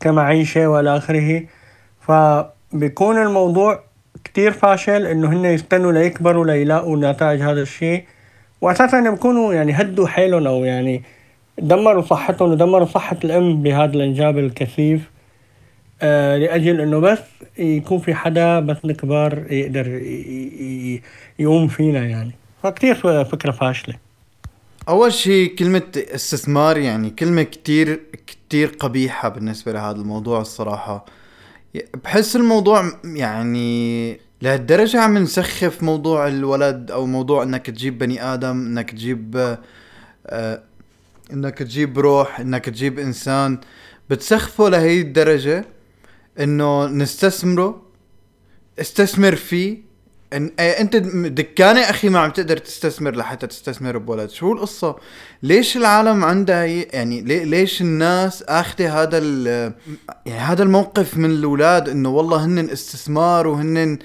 [0.00, 1.42] كمعيشة وإلى آخره.
[2.00, 3.80] فبيكون الموضوع
[4.24, 8.04] كتير فاشل إنه هن يستنوا ليكبروا ليلاقوا نتائج هذا الشيء.
[8.60, 11.02] وأساسا بيكونوا يعني هدوا حيلهم أو يعني
[11.58, 15.10] دمروا صحتهم ودمروا صحة الأم بهذا الإنجاب الكثيف.
[16.02, 17.18] آه لأجل إنه بس
[17.58, 19.88] يكون في حدا بس الكبار يقدر
[21.38, 22.32] يقوم فينا يعني.
[22.62, 23.94] فكتير فكرة فاشلة.
[24.88, 31.04] أول شيء كلمة استثمار يعني كلمة كتير كتير قبيحة بالنسبة لهذا الموضوع الصراحة.
[32.04, 38.90] بحس الموضوع يعني لهالدرجة عم نسخف موضوع الولد أو موضوع إنك تجيب بني آدم إنك
[38.90, 39.56] تجيب
[40.26, 40.62] آه
[41.32, 43.58] إنك تجيب روح إنك تجيب إنسان.
[44.10, 45.64] بتسخفه لهي الدرجة.
[46.40, 47.82] إنه نستثمره
[48.80, 49.86] استثمر فيه.
[50.32, 54.30] إن إيه، أنت دكانة أخي ما عم تقدر تستثمر لحتى تستثمر بولد.
[54.30, 54.96] شو القصة؟
[55.42, 59.18] ليش العالم عندها يعني ليش الناس آخذة هذا
[60.26, 63.98] يعني هذا الموقف من الأولاد؟ إنه والله هن استثمار وهن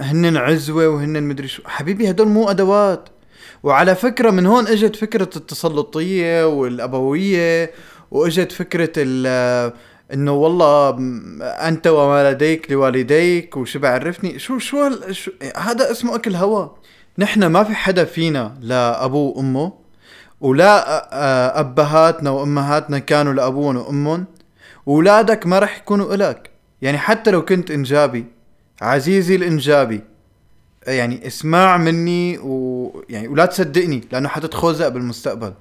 [0.00, 1.62] هن عزوة وهن مدري شو.
[1.66, 3.08] حبيبي هدول مو أدوات.
[3.62, 7.70] وعلى فكرة من هون إجت فكرة التسلطية والأبوية
[8.10, 8.92] وإجت فكرة
[10.12, 10.96] إنه والله
[11.40, 14.38] أنت وما لديك لوالديك وشو بعرفني.
[14.38, 16.68] شو شو, شو هذا اسمه أكل هوا.
[17.18, 19.72] نحن ما في حدا فينا لا ابوه وأمه
[20.40, 24.24] ولا أبهاتنا وأمهاتنا كانوا لأبوهم وأمهم
[24.86, 26.50] واولادك ما رح يكونوا إلك.
[26.82, 28.26] يعني حتى لو كنت إنجابي
[28.82, 30.00] عزيزي الإنجابي
[30.86, 35.52] يعني اسمع مني ويعني ولا تصدقني لأنه حتتخوزق بالمستقبل.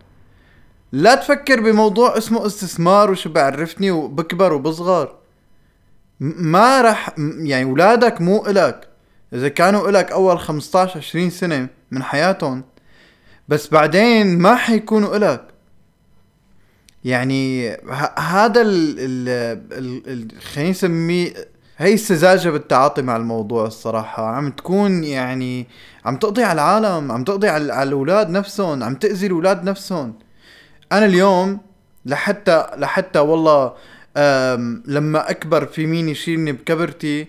[0.91, 5.15] لا تفكر بموضوع اسمه استثمار وشو بعرفني وبكبر وبصغر.
[6.19, 8.87] ما رح يعني اولادك مو إلك.
[9.33, 12.63] إذا كانوا إلك أول 15 20 سنة من حياتهم
[13.47, 15.47] بس بعدين ما حيكونوا إلك.
[17.03, 17.69] يعني
[18.17, 21.33] هذا ال خلينا نسميه
[21.77, 24.25] هي السذاجة بالتعاطي مع الموضوع الصراحة.
[24.25, 25.67] عم تكون يعني
[26.05, 30.13] عم تقضي على العالم عم تقضي على الأولاد نفسهم عم تأذي الأولاد نفسهم.
[30.91, 31.59] أنا اليوم
[32.05, 33.73] لحتى لحتى والله
[34.87, 37.27] لما أكبر في مين يشيلني بكبرتي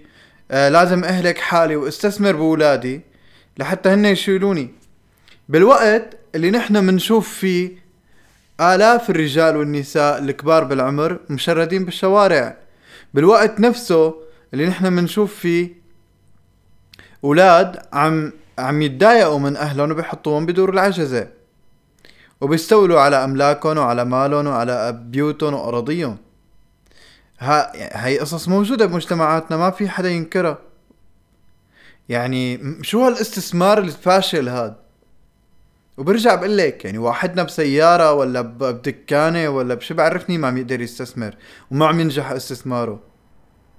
[0.50, 3.00] أه، لازم أهلك حالي وأستثمر بولادي
[3.58, 4.70] لحتى هن يشيلوني.
[5.48, 7.70] بالوقت اللي نحن بنشوف فيه
[8.60, 12.56] آلاف الرجال والنساء الكبار بالعمر مشردين بالشوارع.
[13.14, 14.14] بالوقت نفسه
[14.54, 15.70] اللي نحن بنشوف فيه
[17.24, 21.28] أولاد عم عم يتضايقوا من أهلهم وبيحطوهم بدور العجزة.
[22.40, 26.16] وبيستولوا على أملاكهم وعلى مالهم وعلى بيوتهم وأراضيهم.
[27.38, 27.72] ها
[28.06, 30.58] هي قصص موجودة بمجتمعاتنا ما في حدا ينكرها.
[32.08, 34.74] يعني شو هالاستثمار الفاشل هاد؟
[35.96, 41.34] وبرجع بقول لك يعني واحدنا بسيارة ولا بدكانة ولا بشو بعرفني ما عم يقدر يستثمر
[41.70, 43.00] وما عم ينجح استثماره.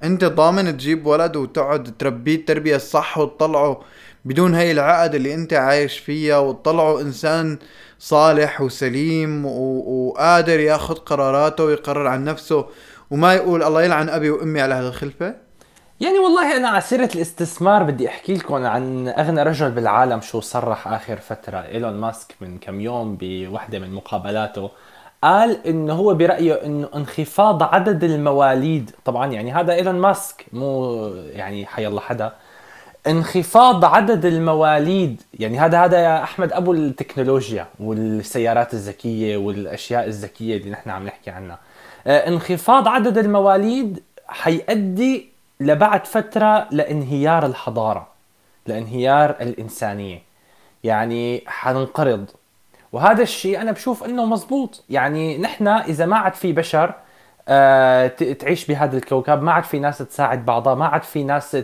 [0.03, 3.81] انت ضامن تجيب ولد وتقعد تربيه التربية الصح وتطلعه
[4.25, 7.57] بدون هاي العقد اللي انت عايش فيها وتطلعه إنسان
[7.99, 12.65] صالح وسليم وقادر ياخذ قراراته ويقرر عن نفسه
[13.11, 15.35] وما يقول الله يلعن أبي وأمي على هالخلفه
[15.99, 20.87] يعني والله أنا على سيرة الاستثمار بدي أحكي لكم عن أغنى رجل بالعالم شو صرح
[20.87, 24.71] آخر فترة إيلون ماسك من كم يوم بوحدة من مقابلاته
[25.23, 28.91] قال إنه هو برأيه إنه انخفاض عدد المواليد.
[29.05, 32.33] طبعا يعني هذا إيلون ماسك مو يعني حي الله حدا.
[33.09, 35.21] انخفاض عدد المواليد.
[35.39, 41.31] يعني هذا هذا يا أحمد أبو التكنولوجيا والسيارات الذكية والأشياء الذكية اللي نحن عم نحكي
[41.31, 41.59] عنها.
[42.07, 48.07] آه، انخفاض عدد المواليد حيؤدي لبعد فترة لانهيار الحضارة
[48.67, 50.21] لانهيار الإنسانية.
[50.83, 52.25] يعني حننقرض.
[52.91, 54.83] وهذا الشيء أنا بشوف إنه مزبوط.
[54.89, 56.93] يعني نحن إذا ما عاد في بشر
[58.39, 59.41] تعيش بهذا الكوكب.
[59.41, 61.57] ما عاد في ناس تساعد بعضها ما عاد في ناس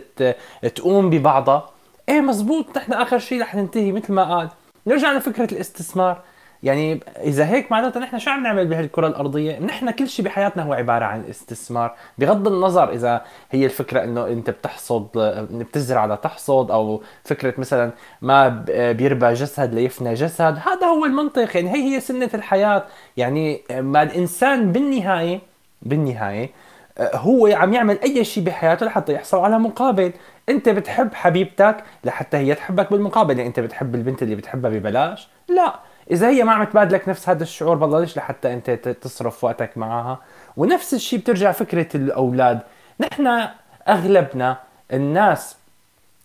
[0.74, 1.70] تقوم ببعضها.
[2.08, 4.48] إيه مزبوط نحن آخر شيء رح ننتهي مثل ما قال.
[4.86, 6.22] نرجع لفكرة الاستثمار.
[6.62, 10.72] يعني إذا هيك معناتها نحن شو عم نعمل بهالكرة الأرضية؟ نحن كل شيء بحياتنا هو
[10.72, 11.94] عبارة عن استثمار.
[12.18, 15.08] بغض النظر إذا هي الفكرة إنه أنت بتحصد
[15.50, 17.90] بتزرع لتحصد أو فكرة مثلا
[18.22, 18.48] ما
[18.92, 20.58] بيربى جسد ليفنى جسد.
[20.66, 21.56] هذا هو المنطق.
[21.56, 22.84] يعني هي هي سنة الحياة.
[23.16, 25.40] يعني ما الإنسان بالنهاية
[25.88, 26.50] بالنهاية
[26.98, 30.12] هو عم يعمل أي شيء بحياته لحتى يحصل على مقابل.
[30.48, 33.36] أنت بتحب حبيبتك لحتى هي تحبك بالمقابل.
[33.36, 35.74] يعني أنت بتحب البنت اللي بتحبها ببلاش؟ لا.
[36.10, 40.18] إذا هي ما عم تبادلك نفس هذا الشعور بالله ليش لحتى أنت تصرف وقتك معها؟
[40.56, 42.60] ونفس الشيء بترجع فكرة الأولاد.
[43.00, 43.48] نحن
[43.88, 44.58] أغلبنا
[44.92, 45.56] الناس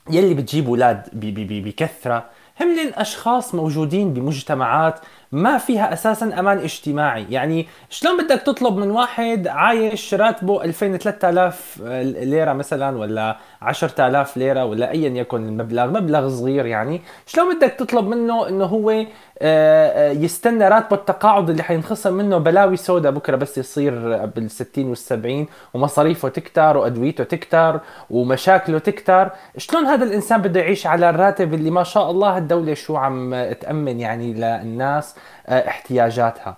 [0.09, 2.25] يلي بتجيب أولاد بكثرة
[2.61, 4.99] هم أشخاص موجودين بمجتمعات
[5.31, 7.25] ما فيها أساسا أمان اجتماعي.
[7.29, 11.81] يعني شلون بدك تطلب من واحد عايش راتبه 2000 3000
[12.23, 17.01] ليرة مثلا ولا 10000 ليرة ولا ايا يكن المبلغ مبلغ صغير يعني.
[17.25, 19.05] شلون بدك تطلب منه إنه هو آه،
[19.41, 26.29] آه، يستنى راتبه التقاعد اللي حينخصم منه بلاوي سودا بكرة بس يصير بال60 وال70 ومصاريفه
[26.29, 29.29] تكتر وأدويته تكتر ومشاكله تكتر.
[29.57, 33.99] شلون هذا الإنسان بده يعيش على الراتب اللي ما شاء الله الدولة شو عم تأمن
[33.99, 35.15] يعني للناس؟
[35.47, 36.57] احتياجاتها.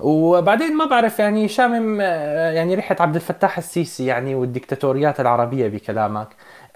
[0.00, 6.28] وبعدين ما بعرف يعني شامم آه، يعني ريحة عبد الفتاح السيسي يعني والديكتاتوريات العربية بكلامك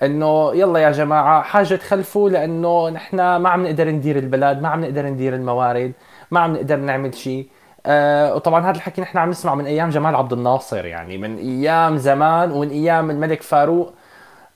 [0.03, 4.81] إنه يلا يا جماعة حاجة تخلفوا لإنه نحن ما عم نقدر ندير البلد ما عم
[4.85, 5.93] نقدر ندير الموارد
[6.31, 7.49] ما عم نقدر نعمل شيء
[7.87, 11.97] آه وطبعا هذا الحكي نحن عم نسمعه من أيام جمال عبد الناصر يعني من أيام
[11.97, 13.93] زمان ومن أيام الملك فاروق.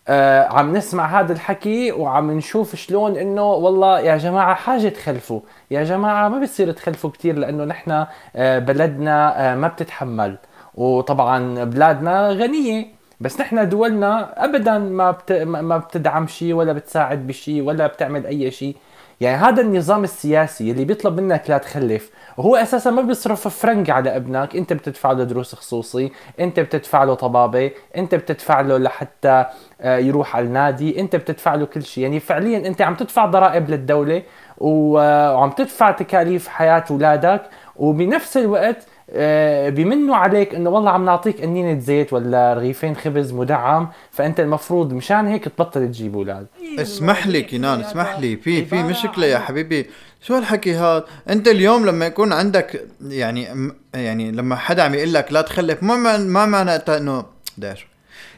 [0.08, 5.40] آه عم نسمع هذا الحكي وعم نشوف شلون إنه والله يا جماعة حاجة تخلفوا
[5.70, 10.38] يا جماعة ما بتصير تخلفوا كثير لأنه نحن آه بلدنا آه ما بتتحمل.
[10.74, 12.86] وطبعا بلادنا غنية.
[13.20, 15.32] بس نحن دولنا ابدا ما بت...
[15.32, 18.76] ما بتدعم شيء ولا بتساعد بشيء ولا بتعمل أي شيء
[19.20, 24.16] يعني هذا النظام السياسي اللي بيطلب منك لا تخلف وهو أساسا ما بيصرف فرنك على
[24.16, 29.44] ابنك أنت بتدفع له دروس خصوصي أنت بتدفع له طبابة أنت بتدفع له لحتى
[29.80, 32.02] آه، يروح على النادي أنت بتدفع له كل شيء.
[32.02, 34.22] يعني فعليا أنت عم تدفع ضرائب للدولة
[34.58, 37.42] وعم تدفع تكاليف حياة اولادك
[37.76, 43.88] وبنفس الوقت آه، بيمنوا عليك إنه والله عم نعطيك قنينه زيت ولا رغيفين خبز مدعم
[44.10, 46.46] فأنت المفروض مشان هيك تبطل تجيب أولاد.
[46.78, 48.36] اسمح لي كنان اسمح لي.
[48.36, 49.86] في في مشكلة يا حبيبي.
[50.22, 55.32] شو هالحكي هذا أنت اليوم لما يكون عندك يعني يعني لما حدا عم يقول لك
[55.32, 57.24] لا تخلف ما ما معناتها إنه
[57.58, 57.86] داش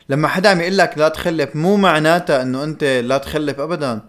[0.09, 4.00] لما حدا عم يقول لك لا تخلف مو معناتها إنه أنت لا تخلف ابدا.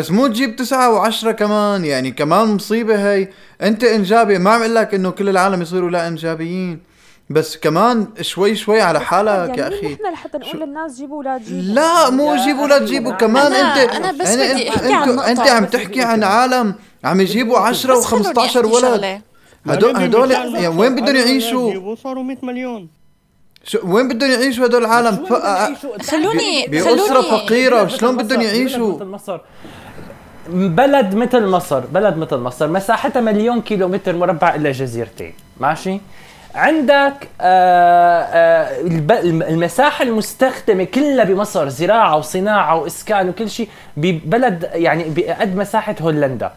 [0.00, 3.28] بس مو تجيب تسعة وعشرة كمان يعني كمان مصيبة هي.
[3.62, 6.80] أنت إنجابي ما عم أقول لك إنه كل العالم يصيروا لا إنجابيين.
[7.30, 9.94] بس كمان شوي شوي على حالك يعني يا أخي.
[9.94, 13.94] نحن لحتى نقول للناس جيبوا أولاد جيبوا؟ لا مو جيبوا أولاد جيبوا كمان أنا أنت
[13.94, 18.00] أنا بس يعني بدي أحكي عن نقطة انت عم تحكي عن عالم عم يجيبوا 10
[18.00, 19.20] و15 ولد.
[19.66, 22.88] هدول هدول يعني وين بدهم يعيشوا؟ صاروا 100 مليون.
[23.64, 25.26] شو وين بدهم يعيشوا هدول العالم؟
[26.02, 29.40] خلوني بأسرة فقيرة شلون بدهم يعيشوا؟ مصر
[30.48, 36.00] بلد مثل مصر بلد مثل مصر مساحتها مليون كيلو متر مربع الا جزيرتين ماشي؟
[36.54, 38.80] بعندك آه، آه،
[39.50, 46.52] المساحة المستخدمة كلها بمصر زراعة وصناعة وإسكان وكل شيء ببلد يعني بقد مساحة هولندا.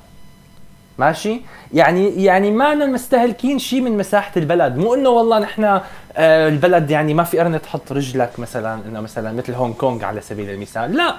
[0.98, 1.42] ماشي؟
[1.74, 4.78] يعني يعني ما مستهلكين شيء من مساحة البلد.
[4.78, 9.32] مو إنه والله نحن آه، البلد يعني ما في ارنب تحط رجلك مثلا إنه مثلا
[9.32, 10.96] مثل هونغ كونغ على سبيل المثال.
[10.96, 11.16] لا!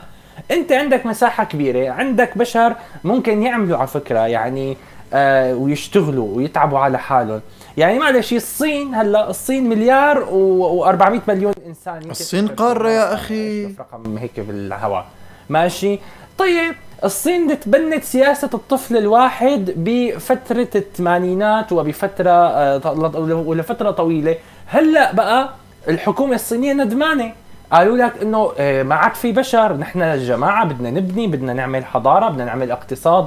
[0.50, 4.76] انت عندك مساحة كبيرة عندك بشر ممكن يعملوا على فكرة يعني
[5.14, 7.40] آه ويشتغلوا ويتعبوا على حالهم.
[7.76, 12.10] يعني معلش الصين هلا الصين مليار و400 مليون إنسان.
[12.10, 13.64] الصين قارة يا أخي.
[13.66, 15.06] رقم هيك بالهواء.
[15.48, 15.98] ماشي.
[16.38, 24.36] طيب الصين تبنت سياسة الطفل الواحد بفترة الثمانينات وبفترة آه، ولفترة طويلة.
[24.66, 25.50] هلا بقى
[25.88, 27.32] الحكومة الصينية ندمانة.
[27.74, 32.28] قالوا لك إنه آه، ما عاد في بشر نحن الجماعة بدنا نبني بدنا نعمل حضارة
[32.28, 33.26] بدنا نعمل اقتصاد.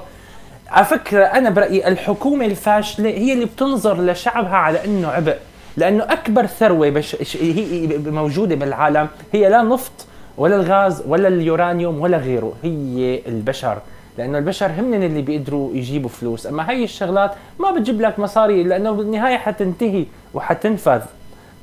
[0.70, 5.38] على فكرة أنا برأيي الحكومة الفاشلة هي اللي بتنظر لشعبها على أنه عبء
[5.78, 7.36] لأنه أكبر ثروة بش...
[7.36, 10.06] هي موجودة بالعالم هي لا نفط
[10.38, 13.78] ولا الغاز ولا اليورانيوم ولا غيره هي البشر.
[14.18, 16.48] لأنه البشر هم اللي بيقدروا يجيبوا فلوس.
[16.48, 21.02] أما هي الشغلات ما بتجيب لك مصاري لأنه بالنهاية حتنتهي وحتنفذ.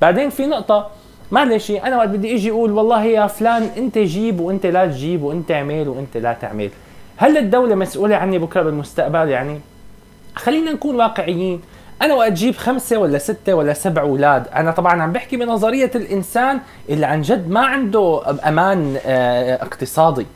[0.01, 0.91] بعدين في نقطة
[1.31, 5.51] معلش أنا وقت بدي إجي أقول والله يا فلان أنت جيب وأنت لا تجيب وأنت
[5.51, 6.71] اعمل وأنت لا تعمل.
[7.17, 9.61] هل الدولة مسؤولة عني بكرة بالمستقبل يعني؟
[10.35, 11.61] خلينا نكون واقعيين.
[12.03, 14.49] أنا وقت أجيب خمسة ولا ستة ولا سبع أولاد.
[14.55, 20.27] أنا طبعا عم بحكي بنظرية الإنسان اللي عن جد ما عنده أمان آه اقتصادي.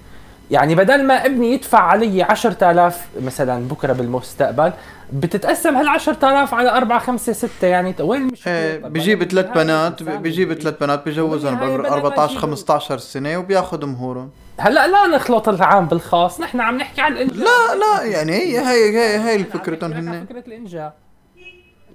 [0.50, 4.72] يعني بدل ما ابني يدفع علي 10000 مثلا بكرة بالمستقبل
[5.12, 10.52] بتتقسم هال 10000 على 4 5 6 يعني وين المشكلة؟ إيه أنا ثلاث بنات بيجيب-
[10.52, 15.48] ثلاث بنات بالنهاية بعمر بدل ما 14 يجيبوا- 15 سنة وبياخذ مهورهم هلأ لا نخلط
[15.48, 19.92] العام بالخاص نحن عم نحكي عن الانجاب لا لا يعني هي هي هي هي فكرتهم
[19.92, 20.92] هن فكرة الانجاب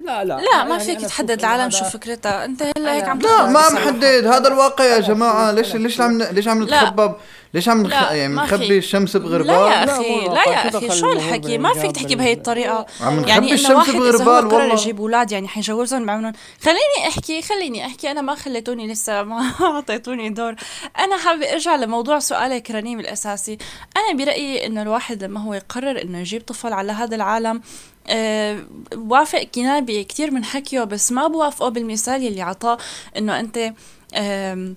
[0.04, 0.34] لا لا.
[0.40, 3.72] لا ما يعني فيك أنا تحدد العالم شو فكرتها أنت هلا هيك عم لا ما.
[3.72, 4.26] محدد.
[4.26, 5.52] هذا الواقع يا جماعة.
[5.52, 6.80] ليش ليش عم ليش عم لا.
[6.82, 7.12] نتخبى
[7.54, 7.90] ليش عم نخ...
[7.90, 8.78] لا، يعني نخبي.
[8.78, 10.68] الشمس لا يا بغربال لا، أخي مو لا يا.
[10.68, 12.86] أخي شو شو دخل الحكي؟ ما فيك تحكي بهي الطريقة.
[13.00, 14.72] عم نخبي يعني الشمس بغربال قرر والله.
[14.74, 18.10] يجيب أولاد يعني حيجوزهم بعمرهم خليني أحكي خليني أحكي.
[18.10, 20.54] أنا ما خليتوني لسه ما أعطيتوني دور.
[20.98, 23.58] أنا حابة أرجع لموضوع سؤالك رنيم الأساسي.
[23.96, 27.60] أنا برأيي إنه الواحد لما هو يقرر إنه يجيب طفل على هذا العالم
[28.06, 28.58] أه
[28.92, 32.78] بوافق كنان بكثير من حكيه بس ما بوافقه بالمثال يلي عطاه
[33.18, 33.72] إنه أنت
[34.16, 34.76] أم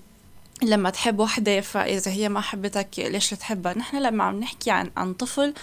[0.62, 5.12] لما تحب وحدة فإذا هي ما حبتك ليش تحبها؟ نحن لما عم نحكي عن عن
[5.14, 5.54] طفل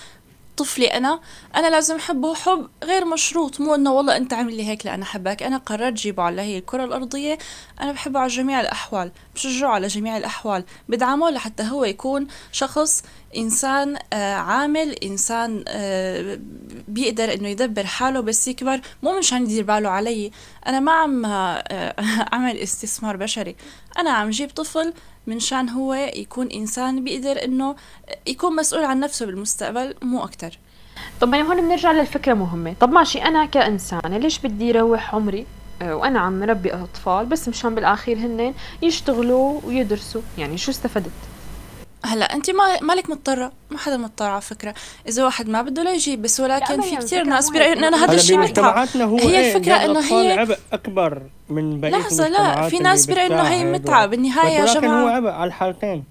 [0.57, 1.19] طفلي أنا
[1.55, 5.43] أنا لازم أحبه حب غير مشروط مو إنه والله أنت عامل لي هيك لأنا أحبك.
[5.43, 7.37] أنا قررت جيبه على هي الكرة الأرضية.
[7.81, 13.03] أنا بحبه على جميع الأحوال بشجعه على جميع الأحوال بدعمه لحتى هو يكون شخص
[13.37, 16.39] إنسان آه عامل إنسان آه
[16.87, 20.31] بيقدر إنه يدبر حاله بس يكبر مو مشان يدير باله علي.
[20.67, 21.63] أنا ما عم آه
[22.33, 23.55] أعمل استثمار بشري.
[23.97, 24.93] أنا عم جيب طفل
[25.27, 27.75] من شان هو يكون إنسان بيقدر إنه
[28.27, 30.59] يكون مسؤول عن نفسه بالمستقبل مو أكتر.
[31.21, 32.75] طب يعني هون بنرجع للفكرة مهمة.
[32.79, 35.45] طب ماشي أنا كإنسانة ليش بدي روح عمري؟
[35.81, 40.21] آه، وأنا عم ربي أطفال بس مشان بالآخير هن يشتغلوا ويدرسوا.
[40.37, 41.11] يعني شو استفدت؟
[42.05, 44.73] هلا انت ما مالك مضطرة؟ ما حدا مضطر على فكرة.
[45.07, 47.83] إذا واحد ما بده لا يجيب بس ولكن في يعني كثير ناس برايهم هيك.
[47.83, 51.91] إنه هذا الشيء متعب بمجتمعاتنا هو هي إيه؟ إنه الأطفال هي- عبء أكبر من بقية
[51.91, 53.65] لحظة لا في ناس برايهم إنه هي
[54.05, 56.03] و- بالنهاية يا ولكن هو عبء على الحالتين.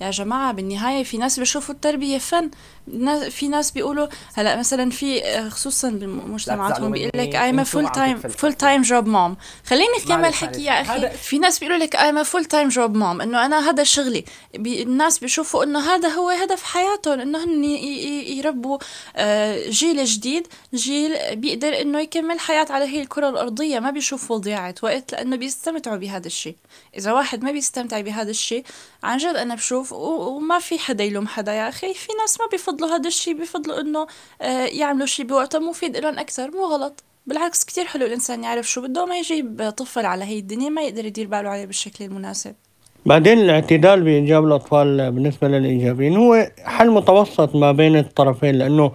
[0.00, 2.50] يا جماعة بالنهاية في ناس بيشوفوا التربية فن.
[3.30, 8.50] في ناس بيقولوا هلا مثلا في آه، خصوصا بمجتمعاتهم بيقول لك عم time تتفلسفوا.
[8.50, 9.42] full time job mom.
[9.68, 10.64] خليني أكمل حكي.
[10.64, 11.10] يا أخي.
[11.10, 14.24] في ناس بيقولوا لك a full time job mom إنه أنا هذا شغلي.
[14.54, 18.78] بي الناس بيشوفوا إنه هذا هو هدف حياتهم إنه هن يربوا
[19.16, 20.46] آه، جيل جديد.
[20.74, 25.96] جيل بيقدر إنه يكمل حياة على هي الكرة الأرضية ما بيشوفوا ضياعة وقت لأنه بيستمتعوا
[25.96, 26.56] بهذا الشيء.
[26.98, 28.64] إذا واحد ما بيستمتع بهذا الشيء
[29.02, 31.94] عن جد أنا بشوف وما في حدا يلوم حدا يا أخي.
[31.94, 34.06] في ناس ما بيفضلوا هذا الشيء بيفضلوا إنه
[34.42, 36.50] آه، يعملوا شيء بوقته مفيد لهم أكثر.
[36.50, 37.04] مو غلط.
[37.26, 41.04] بالعكس كتير حلو الإنسان يعرف شو بده ما يجيب طفل على هي الدنيا ما يقدر
[41.04, 42.54] يدير باله عليه بالشكل المناسب.
[43.06, 48.92] بعدين الاعتدال بإنجاب الأطفال بالنسبة للإيجابيين هو حل متوسط ما بين الطرفين لأنه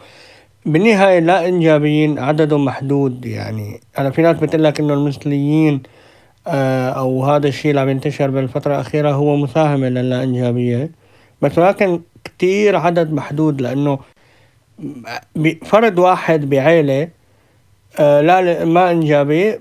[0.65, 3.81] بالنهاية لا إنجابيين عددهم محدود يعني.
[3.97, 5.83] أنا في ناس بتقول لك إنه المثليين
[6.47, 10.91] آه، أو هذا الشيء اللي عم ينتشر بالفترة الأخيرة هو مساهمة للا إنجابية
[11.41, 13.99] بس ولكن كتير عدد محدود لأنه
[15.35, 17.07] ب- فرد واحد بعيلة
[17.99, 19.59] آه، لا ما أنجابي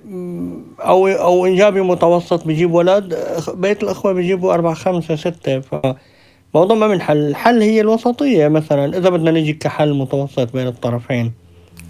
[0.80, 3.18] أو أو أنجابي متوسط بيجيب ولد
[3.54, 5.60] بيت الأخوة بيجيبوا اربعه خمسة ستة.
[5.60, 11.32] فموضوع ما من حل الحل هي الوسطية مثلا إذا بدنا نجي كحل متوسط بين الطرفين.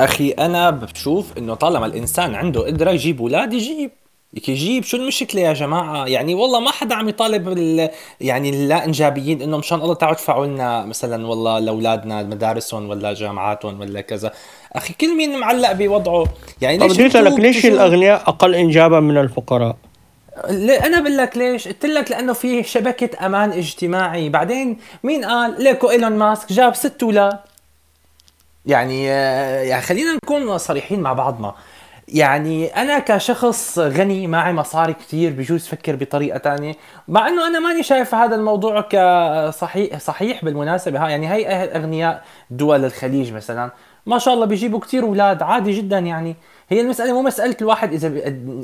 [0.00, 3.90] أخي أنا بشوف إنه طالما الإنسان عنده قدرة يجيب أولاد يجيب.
[4.36, 8.84] يك يجيب شو المشكلة يا جماعة؟ يعني والله ما حدا عم يطالب ال- يعني اللا
[8.84, 14.32] انجابيين انه مشان الله تعالوا ادفعوا لنا مثلا والله لأولادنا مدارسهم ولا جامعاتهم ولا كذا.
[14.72, 16.24] أخي كل مين معلق بوضعه؟
[16.60, 19.76] يعني طب ليش أنتوا اسالك ليش الأغنياء أقل انجابا من الفقراء؟
[20.86, 24.28] أنا بقول لك ليش؟ قلت لك لأنه في شبكة أمان اجتماعي.
[24.28, 27.38] بعدين مين قال؟ ليكو إيلون ماسك جاب ست أولاد.
[28.66, 31.54] يعني آه، يعني خلينا نكون صريحين مع بعضنا.
[32.08, 36.74] يعني أنا كشخص غني معي مصاري كتير بجوز فكر بطريقة تانية.
[37.08, 40.98] مع إنه أنا ماني شايف هذا الموضوع كصحيح صحيح بالمناسبة.
[40.98, 43.70] ها يعني هي أهل أغنياء دول الخليج مثلا
[44.06, 46.36] ما شاء الله بيجيبوا كتير أولاد عادي جدا يعني.
[46.68, 48.08] هي المسألة مو مسألة الواحد إذا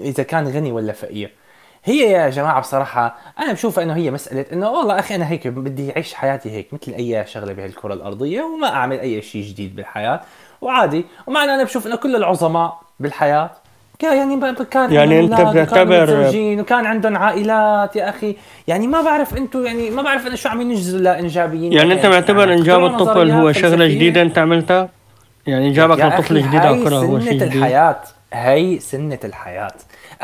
[0.00, 1.34] إذا كان غني ولا فقير.
[1.84, 5.92] هي يا جماعة بصراحة أنا بشوف إنه هي مسألة إنه والله أخي أنا هيك بدي
[5.92, 10.20] أعيش حياتي هيك مثل أي شغلة بهالكرة الأرضية وما أعمل أي شيء جديد بالحياة.
[10.60, 11.04] وعادي.
[11.26, 13.50] ومعنى أنا بشوف إنه كل العظماء بالحياة.
[13.98, 18.36] كان يعني كان يعني وكانوا بتعتبر- وكان عندهم عائلات يا أخي.
[18.68, 22.48] يعني ما بعرف أنتم يعني ما بعرف أنا شو عم ينجزوا لإنجابيين يعني أنت معتبر
[22.48, 23.86] يعني إنجاب الطفل هو شغلة.
[23.86, 24.88] جديدة أنت عملتها؟
[25.46, 28.00] يعني إنجابك لطفل جديد على هاي الكره هو شيء جديد؟ الحياة.
[28.32, 29.72] هي سنة الحياة.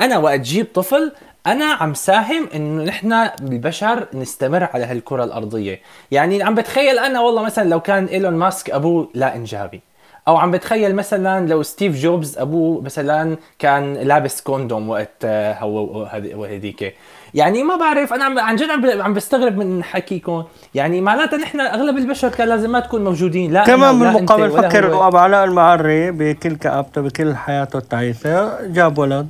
[0.01, 1.13] أنا وقت جيب طفل
[1.47, 3.13] أنا عم ساهم إنه نحن
[3.43, 5.81] البشر نستمر على هالكرة الأرضية.
[6.11, 9.81] يعني عم بتخيل أنا والله مثلا لو كان إيلون ماسك أبوه لا إنجابي.
[10.29, 16.07] أو عم بتخيل مثلا لو ستيف جوبز أبوه مثلا كان لابس condom وقت آه، هو
[16.35, 16.95] وهديك
[17.35, 20.45] يعني ما بعرف أنا عم عن جد عم عم بستغرب من حكيكم.
[20.75, 23.53] يعني معناتها نحن أغلب البشر كان لازم ما تكون موجودين.
[23.53, 25.07] لا كمان بالمقابل فكر.
[25.07, 29.29] ابو علاء المعري بكل كآبته بكل حياته التعيسه جاب ولد.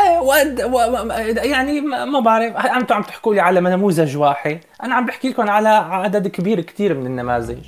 [0.00, 0.78] إيه ود و...
[1.36, 2.56] يعني ما بعرف.
[2.56, 4.60] أنتم عم تحكوا لي على نموذج واحد.
[4.82, 7.58] أنا عم بحكي لكم على عدد كبير كتير من النماذج.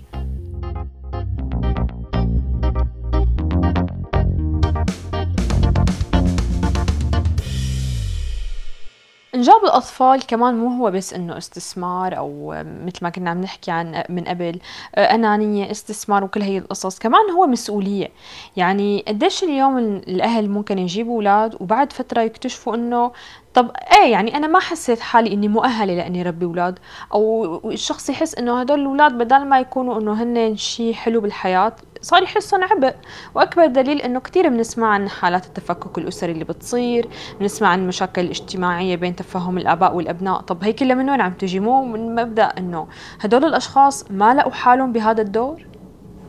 [9.44, 14.04] إنجاب الأطفال كمان مو هو بس إنه استثمار أو مثل ما كنا عم نحكي عن
[14.08, 14.58] من قبل
[14.94, 16.98] آه، أنانية استثمار وكل هي القصص.
[16.98, 18.08] كمان هو مسؤولية.
[18.56, 23.12] يعني قديش اليوم الأهل ممكن يجيبوا أولاد وبعد فترة يكتشفوا إنه
[23.54, 26.78] طب إيه يعني أنا ما حسيت حالي إني مؤهلة لإني ربي أولاد؟
[27.12, 32.22] أو الشخص يحس إنه هدول الأولاد بدل ما يكونوا إنه هن شيء حلو بالحياة صار
[32.22, 32.94] يحسهم عبء.
[33.34, 37.08] وأكبر دليل إنه كثير بنسمع عن حالات التفكك الأسري اللي بتصير
[37.40, 40.40] بنسمع عن المشاكل الاجتماعيه بين تفاهم الآباء والأبناء.
[40.40, 42.86] طب هي كلها من وين عم تجي؟ مو من مبدأ إنه
[43.20, 45.66] هدول الأشخاص ما لقوا حالهم بهذا الدور؟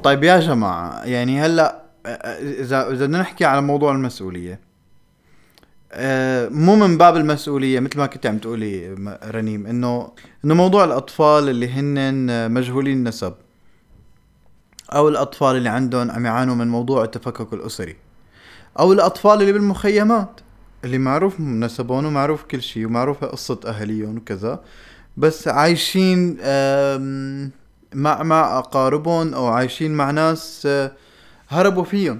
[0.03, 1.85] طيب يا جماعة يعني هلأ
[2.39, 4.64] إذا إذا بدنا نحكي على موضوع المسؤولية آه،
[6.49, 10.11] مو من باب المسؤولية مثل ما كنت عم تقولي رنيم إنه
[10.45, 13.33] إنه موضوع الأطفال اللي هن مجهولين النسب
[14.93, 17.95] أو الأطفال اللي عندهم عم يعانوا من موضوع التفكك الأسري
[18.79, 20.41] أو الأطفال اللي بالمخيمات
[20.83, 24.61] اللي معروف نسبهم ومعروف كل شيء ومعروفة قصة أهاليهم وكذا
[25.17, 26.37] بس عايشين
[27.93, 30.91] مع مع أقاربهم أو عايشين مع ناس آه،
[31.49, 32.19] هربوا فيهم.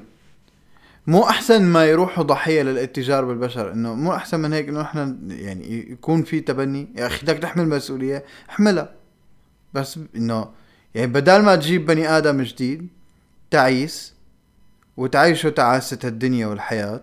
[1.08, 5.92] مو أحسن ما يروحوا ضحية للاتجار بالبشر إنه مو أحسن من هيك إنه إحنا يعني
[5.92, 6.88] يكون في تبني.
[6.96, 8.90] يا أخي بدك تحمل مسؤولية احملها.
[9.74, 10.50] بس إنه
[10.96, 12.88] يعني بدال ما تجيب بني آدم جديد
[13.52, 14.14] تعيس
[14.98, 17.02] وتعيشه تعاسة الدنيا والحياة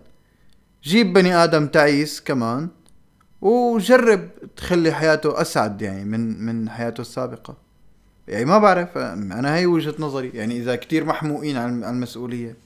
[0.84, 2.68] جيب بني آدم تعيس كمان
[3.40, 7.56] وجرب تخلي حياته أسعد يعني من من حياته السابقة.
[8.28, 12.56] يعني ما بعرف أنا هي وجهة نظري يعني إذا كتير محموقين عن المسؤولية.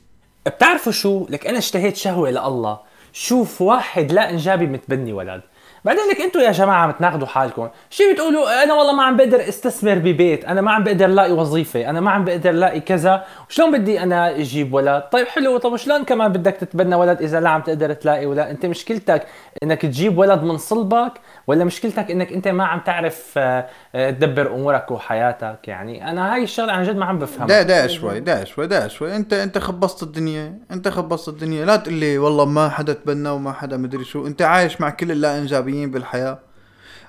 [0.49, 2.79] بتعرفوا شو؟ لك أنا اشتهيت شهوة لله.
[3.13, 5.43] شوف واحد لا إنجابي متبني ولد.
[5.87, 7.69] بعدين لك أنتوا يا جماعة عم تناقضوا حالكم.
[7.91, 10.45] شي بتقولوا؟ أنا والله ما عم بقدر استثمر ببيت.
[10.45, 11.91] أنا ما عم بقدر لاقي وظيفة.
[11.91, 13.25] أنا ما عم بقدر لاقي كذا.
[13.51, 15.59] وشلون بدي أنا أجيب ولد؟ طيب حلو.
[15.59, 19.27] طب شلون كمان بدك تتبنى ولد إذا لا عم تقدر تلاقي ولد؟ أنت مشكلتك
[19.63, 21.13] إنك تجيب ولد من صلبك
[21.47, 26.43] ولا مشكلتك إنك أنت ما عم تعرف آه، آه، تدبر أمورك وحياتك؟ يعني أنا هاي
[26.43, 27.47] الشغلة عن جد ما عم بفهمها.
[27.47, 29.17] دا دا شوي دا شوي دا شوي.
[29.17, 30.59] انت أنت خبصت الدنيا.
[30.71, 31.65] أنت خبصت الدنيا.
[31.65, 34.27] لا تقول لي والله ما حدا تبنى وما حدا مدري شو.
[34.27, 35.39] أنت عايش مع كل اللا
[35.77, 36.39] انجابيين بالحياة.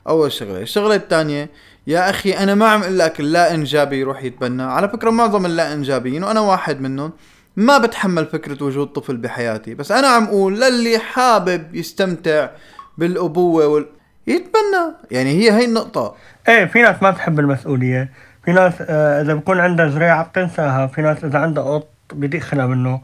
[0.08, 0.62] أول شغلة.
[0.62, 1.50] الشغلة الثانية
[1.88, 4.64] يا أخي أنا ما عم أقول لك اللا إنجابي يروح يتبنى.
[4.64, 7.12] على فكرة معظم اللا انجابيين وأنا واحد منهم
[7.56, 9.74] ما بتحمل فكرة وجود طفل بحياتي.
[9.74, 12.50] بس أنا عم أقول للي حابب يستمتع
[12.98, 13.86] بالأبوة وال...
[14.28, 14.86] يتبنى.
[15.12, 16.16] يعني هي هي النقطة.
[16.50, 18.12] إيه في ناس ما بتحب المسؤولية.
[18.46, 20.88] في ناس آه إذا بكون عندها زريعة بتنساها.
[20.88, 23.02] في ناس إذا عندها قط بدخلها منه.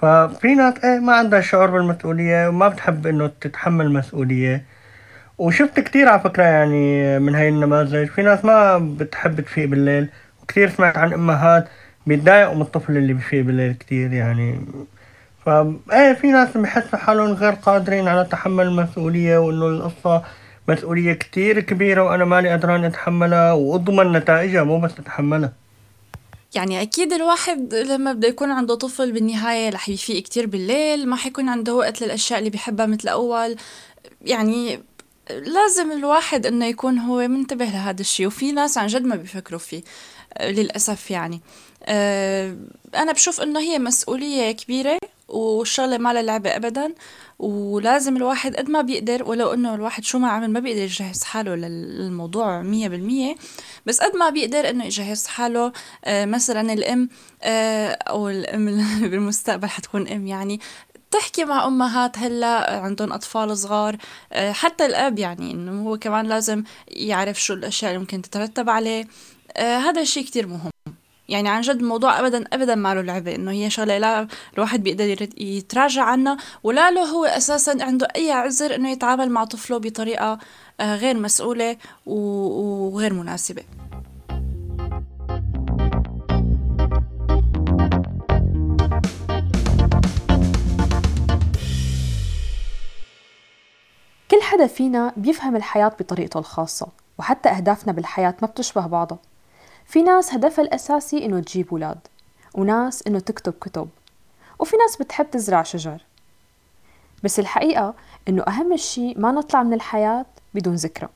[0.00, 4.64] ففي ناس إيه ما عندها شعور بالمسؤولية وما بتحب إنه تتحمل مسؤولية.
[5.40, 8.08] وشفت كتير على فكرة يعني من هاي النماذج.
[8.08, 10.08] في ناس ما بتحب تفيق بالليل
[10.42, 11.68] وكتير سمعت عن أمهات
[12.06, 14.60] بيتضايقوا من الطفل اللي بفيق بالليل كتير يعني.
[15.46, 20.22] فا إيه في ناس بحسوا حالهم غير قادرين على تحمل المسؤولية وإنه القصة
[20.68, 25.52] مسؤولية كتير كبيرة وأنا مالي قدران أتحملها وأضمن نتائجها مو بس أتحملها.
[26.54, 31.48] يعني أكيد الواحد لما بده يكون عنده طفل بالنهاية رح يفيق كتير بالليل ما حيكون
[31.48, 33.56] عنده وقت للأشياء اللي بيحبها مثل أول.
[34.22, 34.80] يعني
[35.38, 39.82] لازم الواحد إنه يكون هو منتبه لهذا الشيء وفي ناس عن جد ما بيفكروا فيه
[40.38, 41.40] آه، للأسف يعني.
[41.84, 42.56] آه،
[42.94, 46.94] أنا بشوف إنه هي مسؤولية كبيرة والشغلة ما لها لعبة أبدا.
[47.38, 51.54] ولازم الواحد قد ما بيقدر ولو إنه الواحد شو ما عمل ما بيقدر يجهز حاله
[51.54, 53.34] لل- للموضوع مية بالمية.
[53.86, 55.72] بس قد ما بيقدر إنه يجهز حاله
[56.04, 56.72] آه، مثلا
[58.08, 60.60] أو الأم اللي بالمستقبل حتكون أم يعني.
[61.10, 63.96] تحكي مع أمهات هلا عندهم أطفال صغار
[64.32, 69.04] آه، حتى الأب يعني إنه هو كمان لازم يعرف شو الأشياء اللي ممكن تترتب عليه.
[69.56, 70.70] آه، هذا الشيء كتير مهم.
[71.28, 75.28] يعني عن جد الموضوع ابدا ابدا ما له لعبة إنه هي شغلة لا الواحد بيقدر
[75.38, 80.38] يتراجع عنها ولا له هو أساسا عنده أي عذر إنه يتعامل مع طفله بطريقة
[80.80, 83.62] آه، غير مسؤولة وغير مناسبة.
[94.60, 96.86] حدا فينا بيفهم الحياة بطريقته الخاصة
[97.18, 99.18] وحتى أهدافنا بالحياة ما بتشبه بعضها.
[99.84, 101.98] في ناس هدفها الأساسي إنه تجيب أولاد
[102.54, 103.88] وناس إنه تكتب كتب
[104.58, 106.04] وفي ناس بتحب تزرع شجر.
[107.24, 107.94] بس الحقيقة
[108.28, 111.08] إنه أهم شيء ما نطلع من الحياة بدون ذكرى.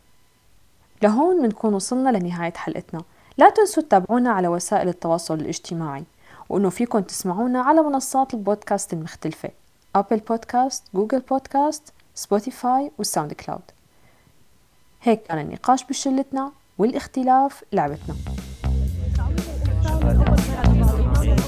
[1.02, 3.02] لهون بنكون وصلنا لنهاية حلقتنا.
[3.36, 6.04] لا تنسوا تتابعونا على وسائل التواصل الاجتماعي
[6.48, 9.50] وإنه فيكم تسمعونا على منصات البودكاست المختلفة.
[9.94, 13.62] أبل بودكاست، جوجل بودكاست، سبوتيفاي والساوند كلاود
[15.02, 18.14] هيك كان النقاش بشلتنا والاختلاف لعبتنا.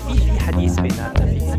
[0.09, 1.57] في حديث بيناتنا في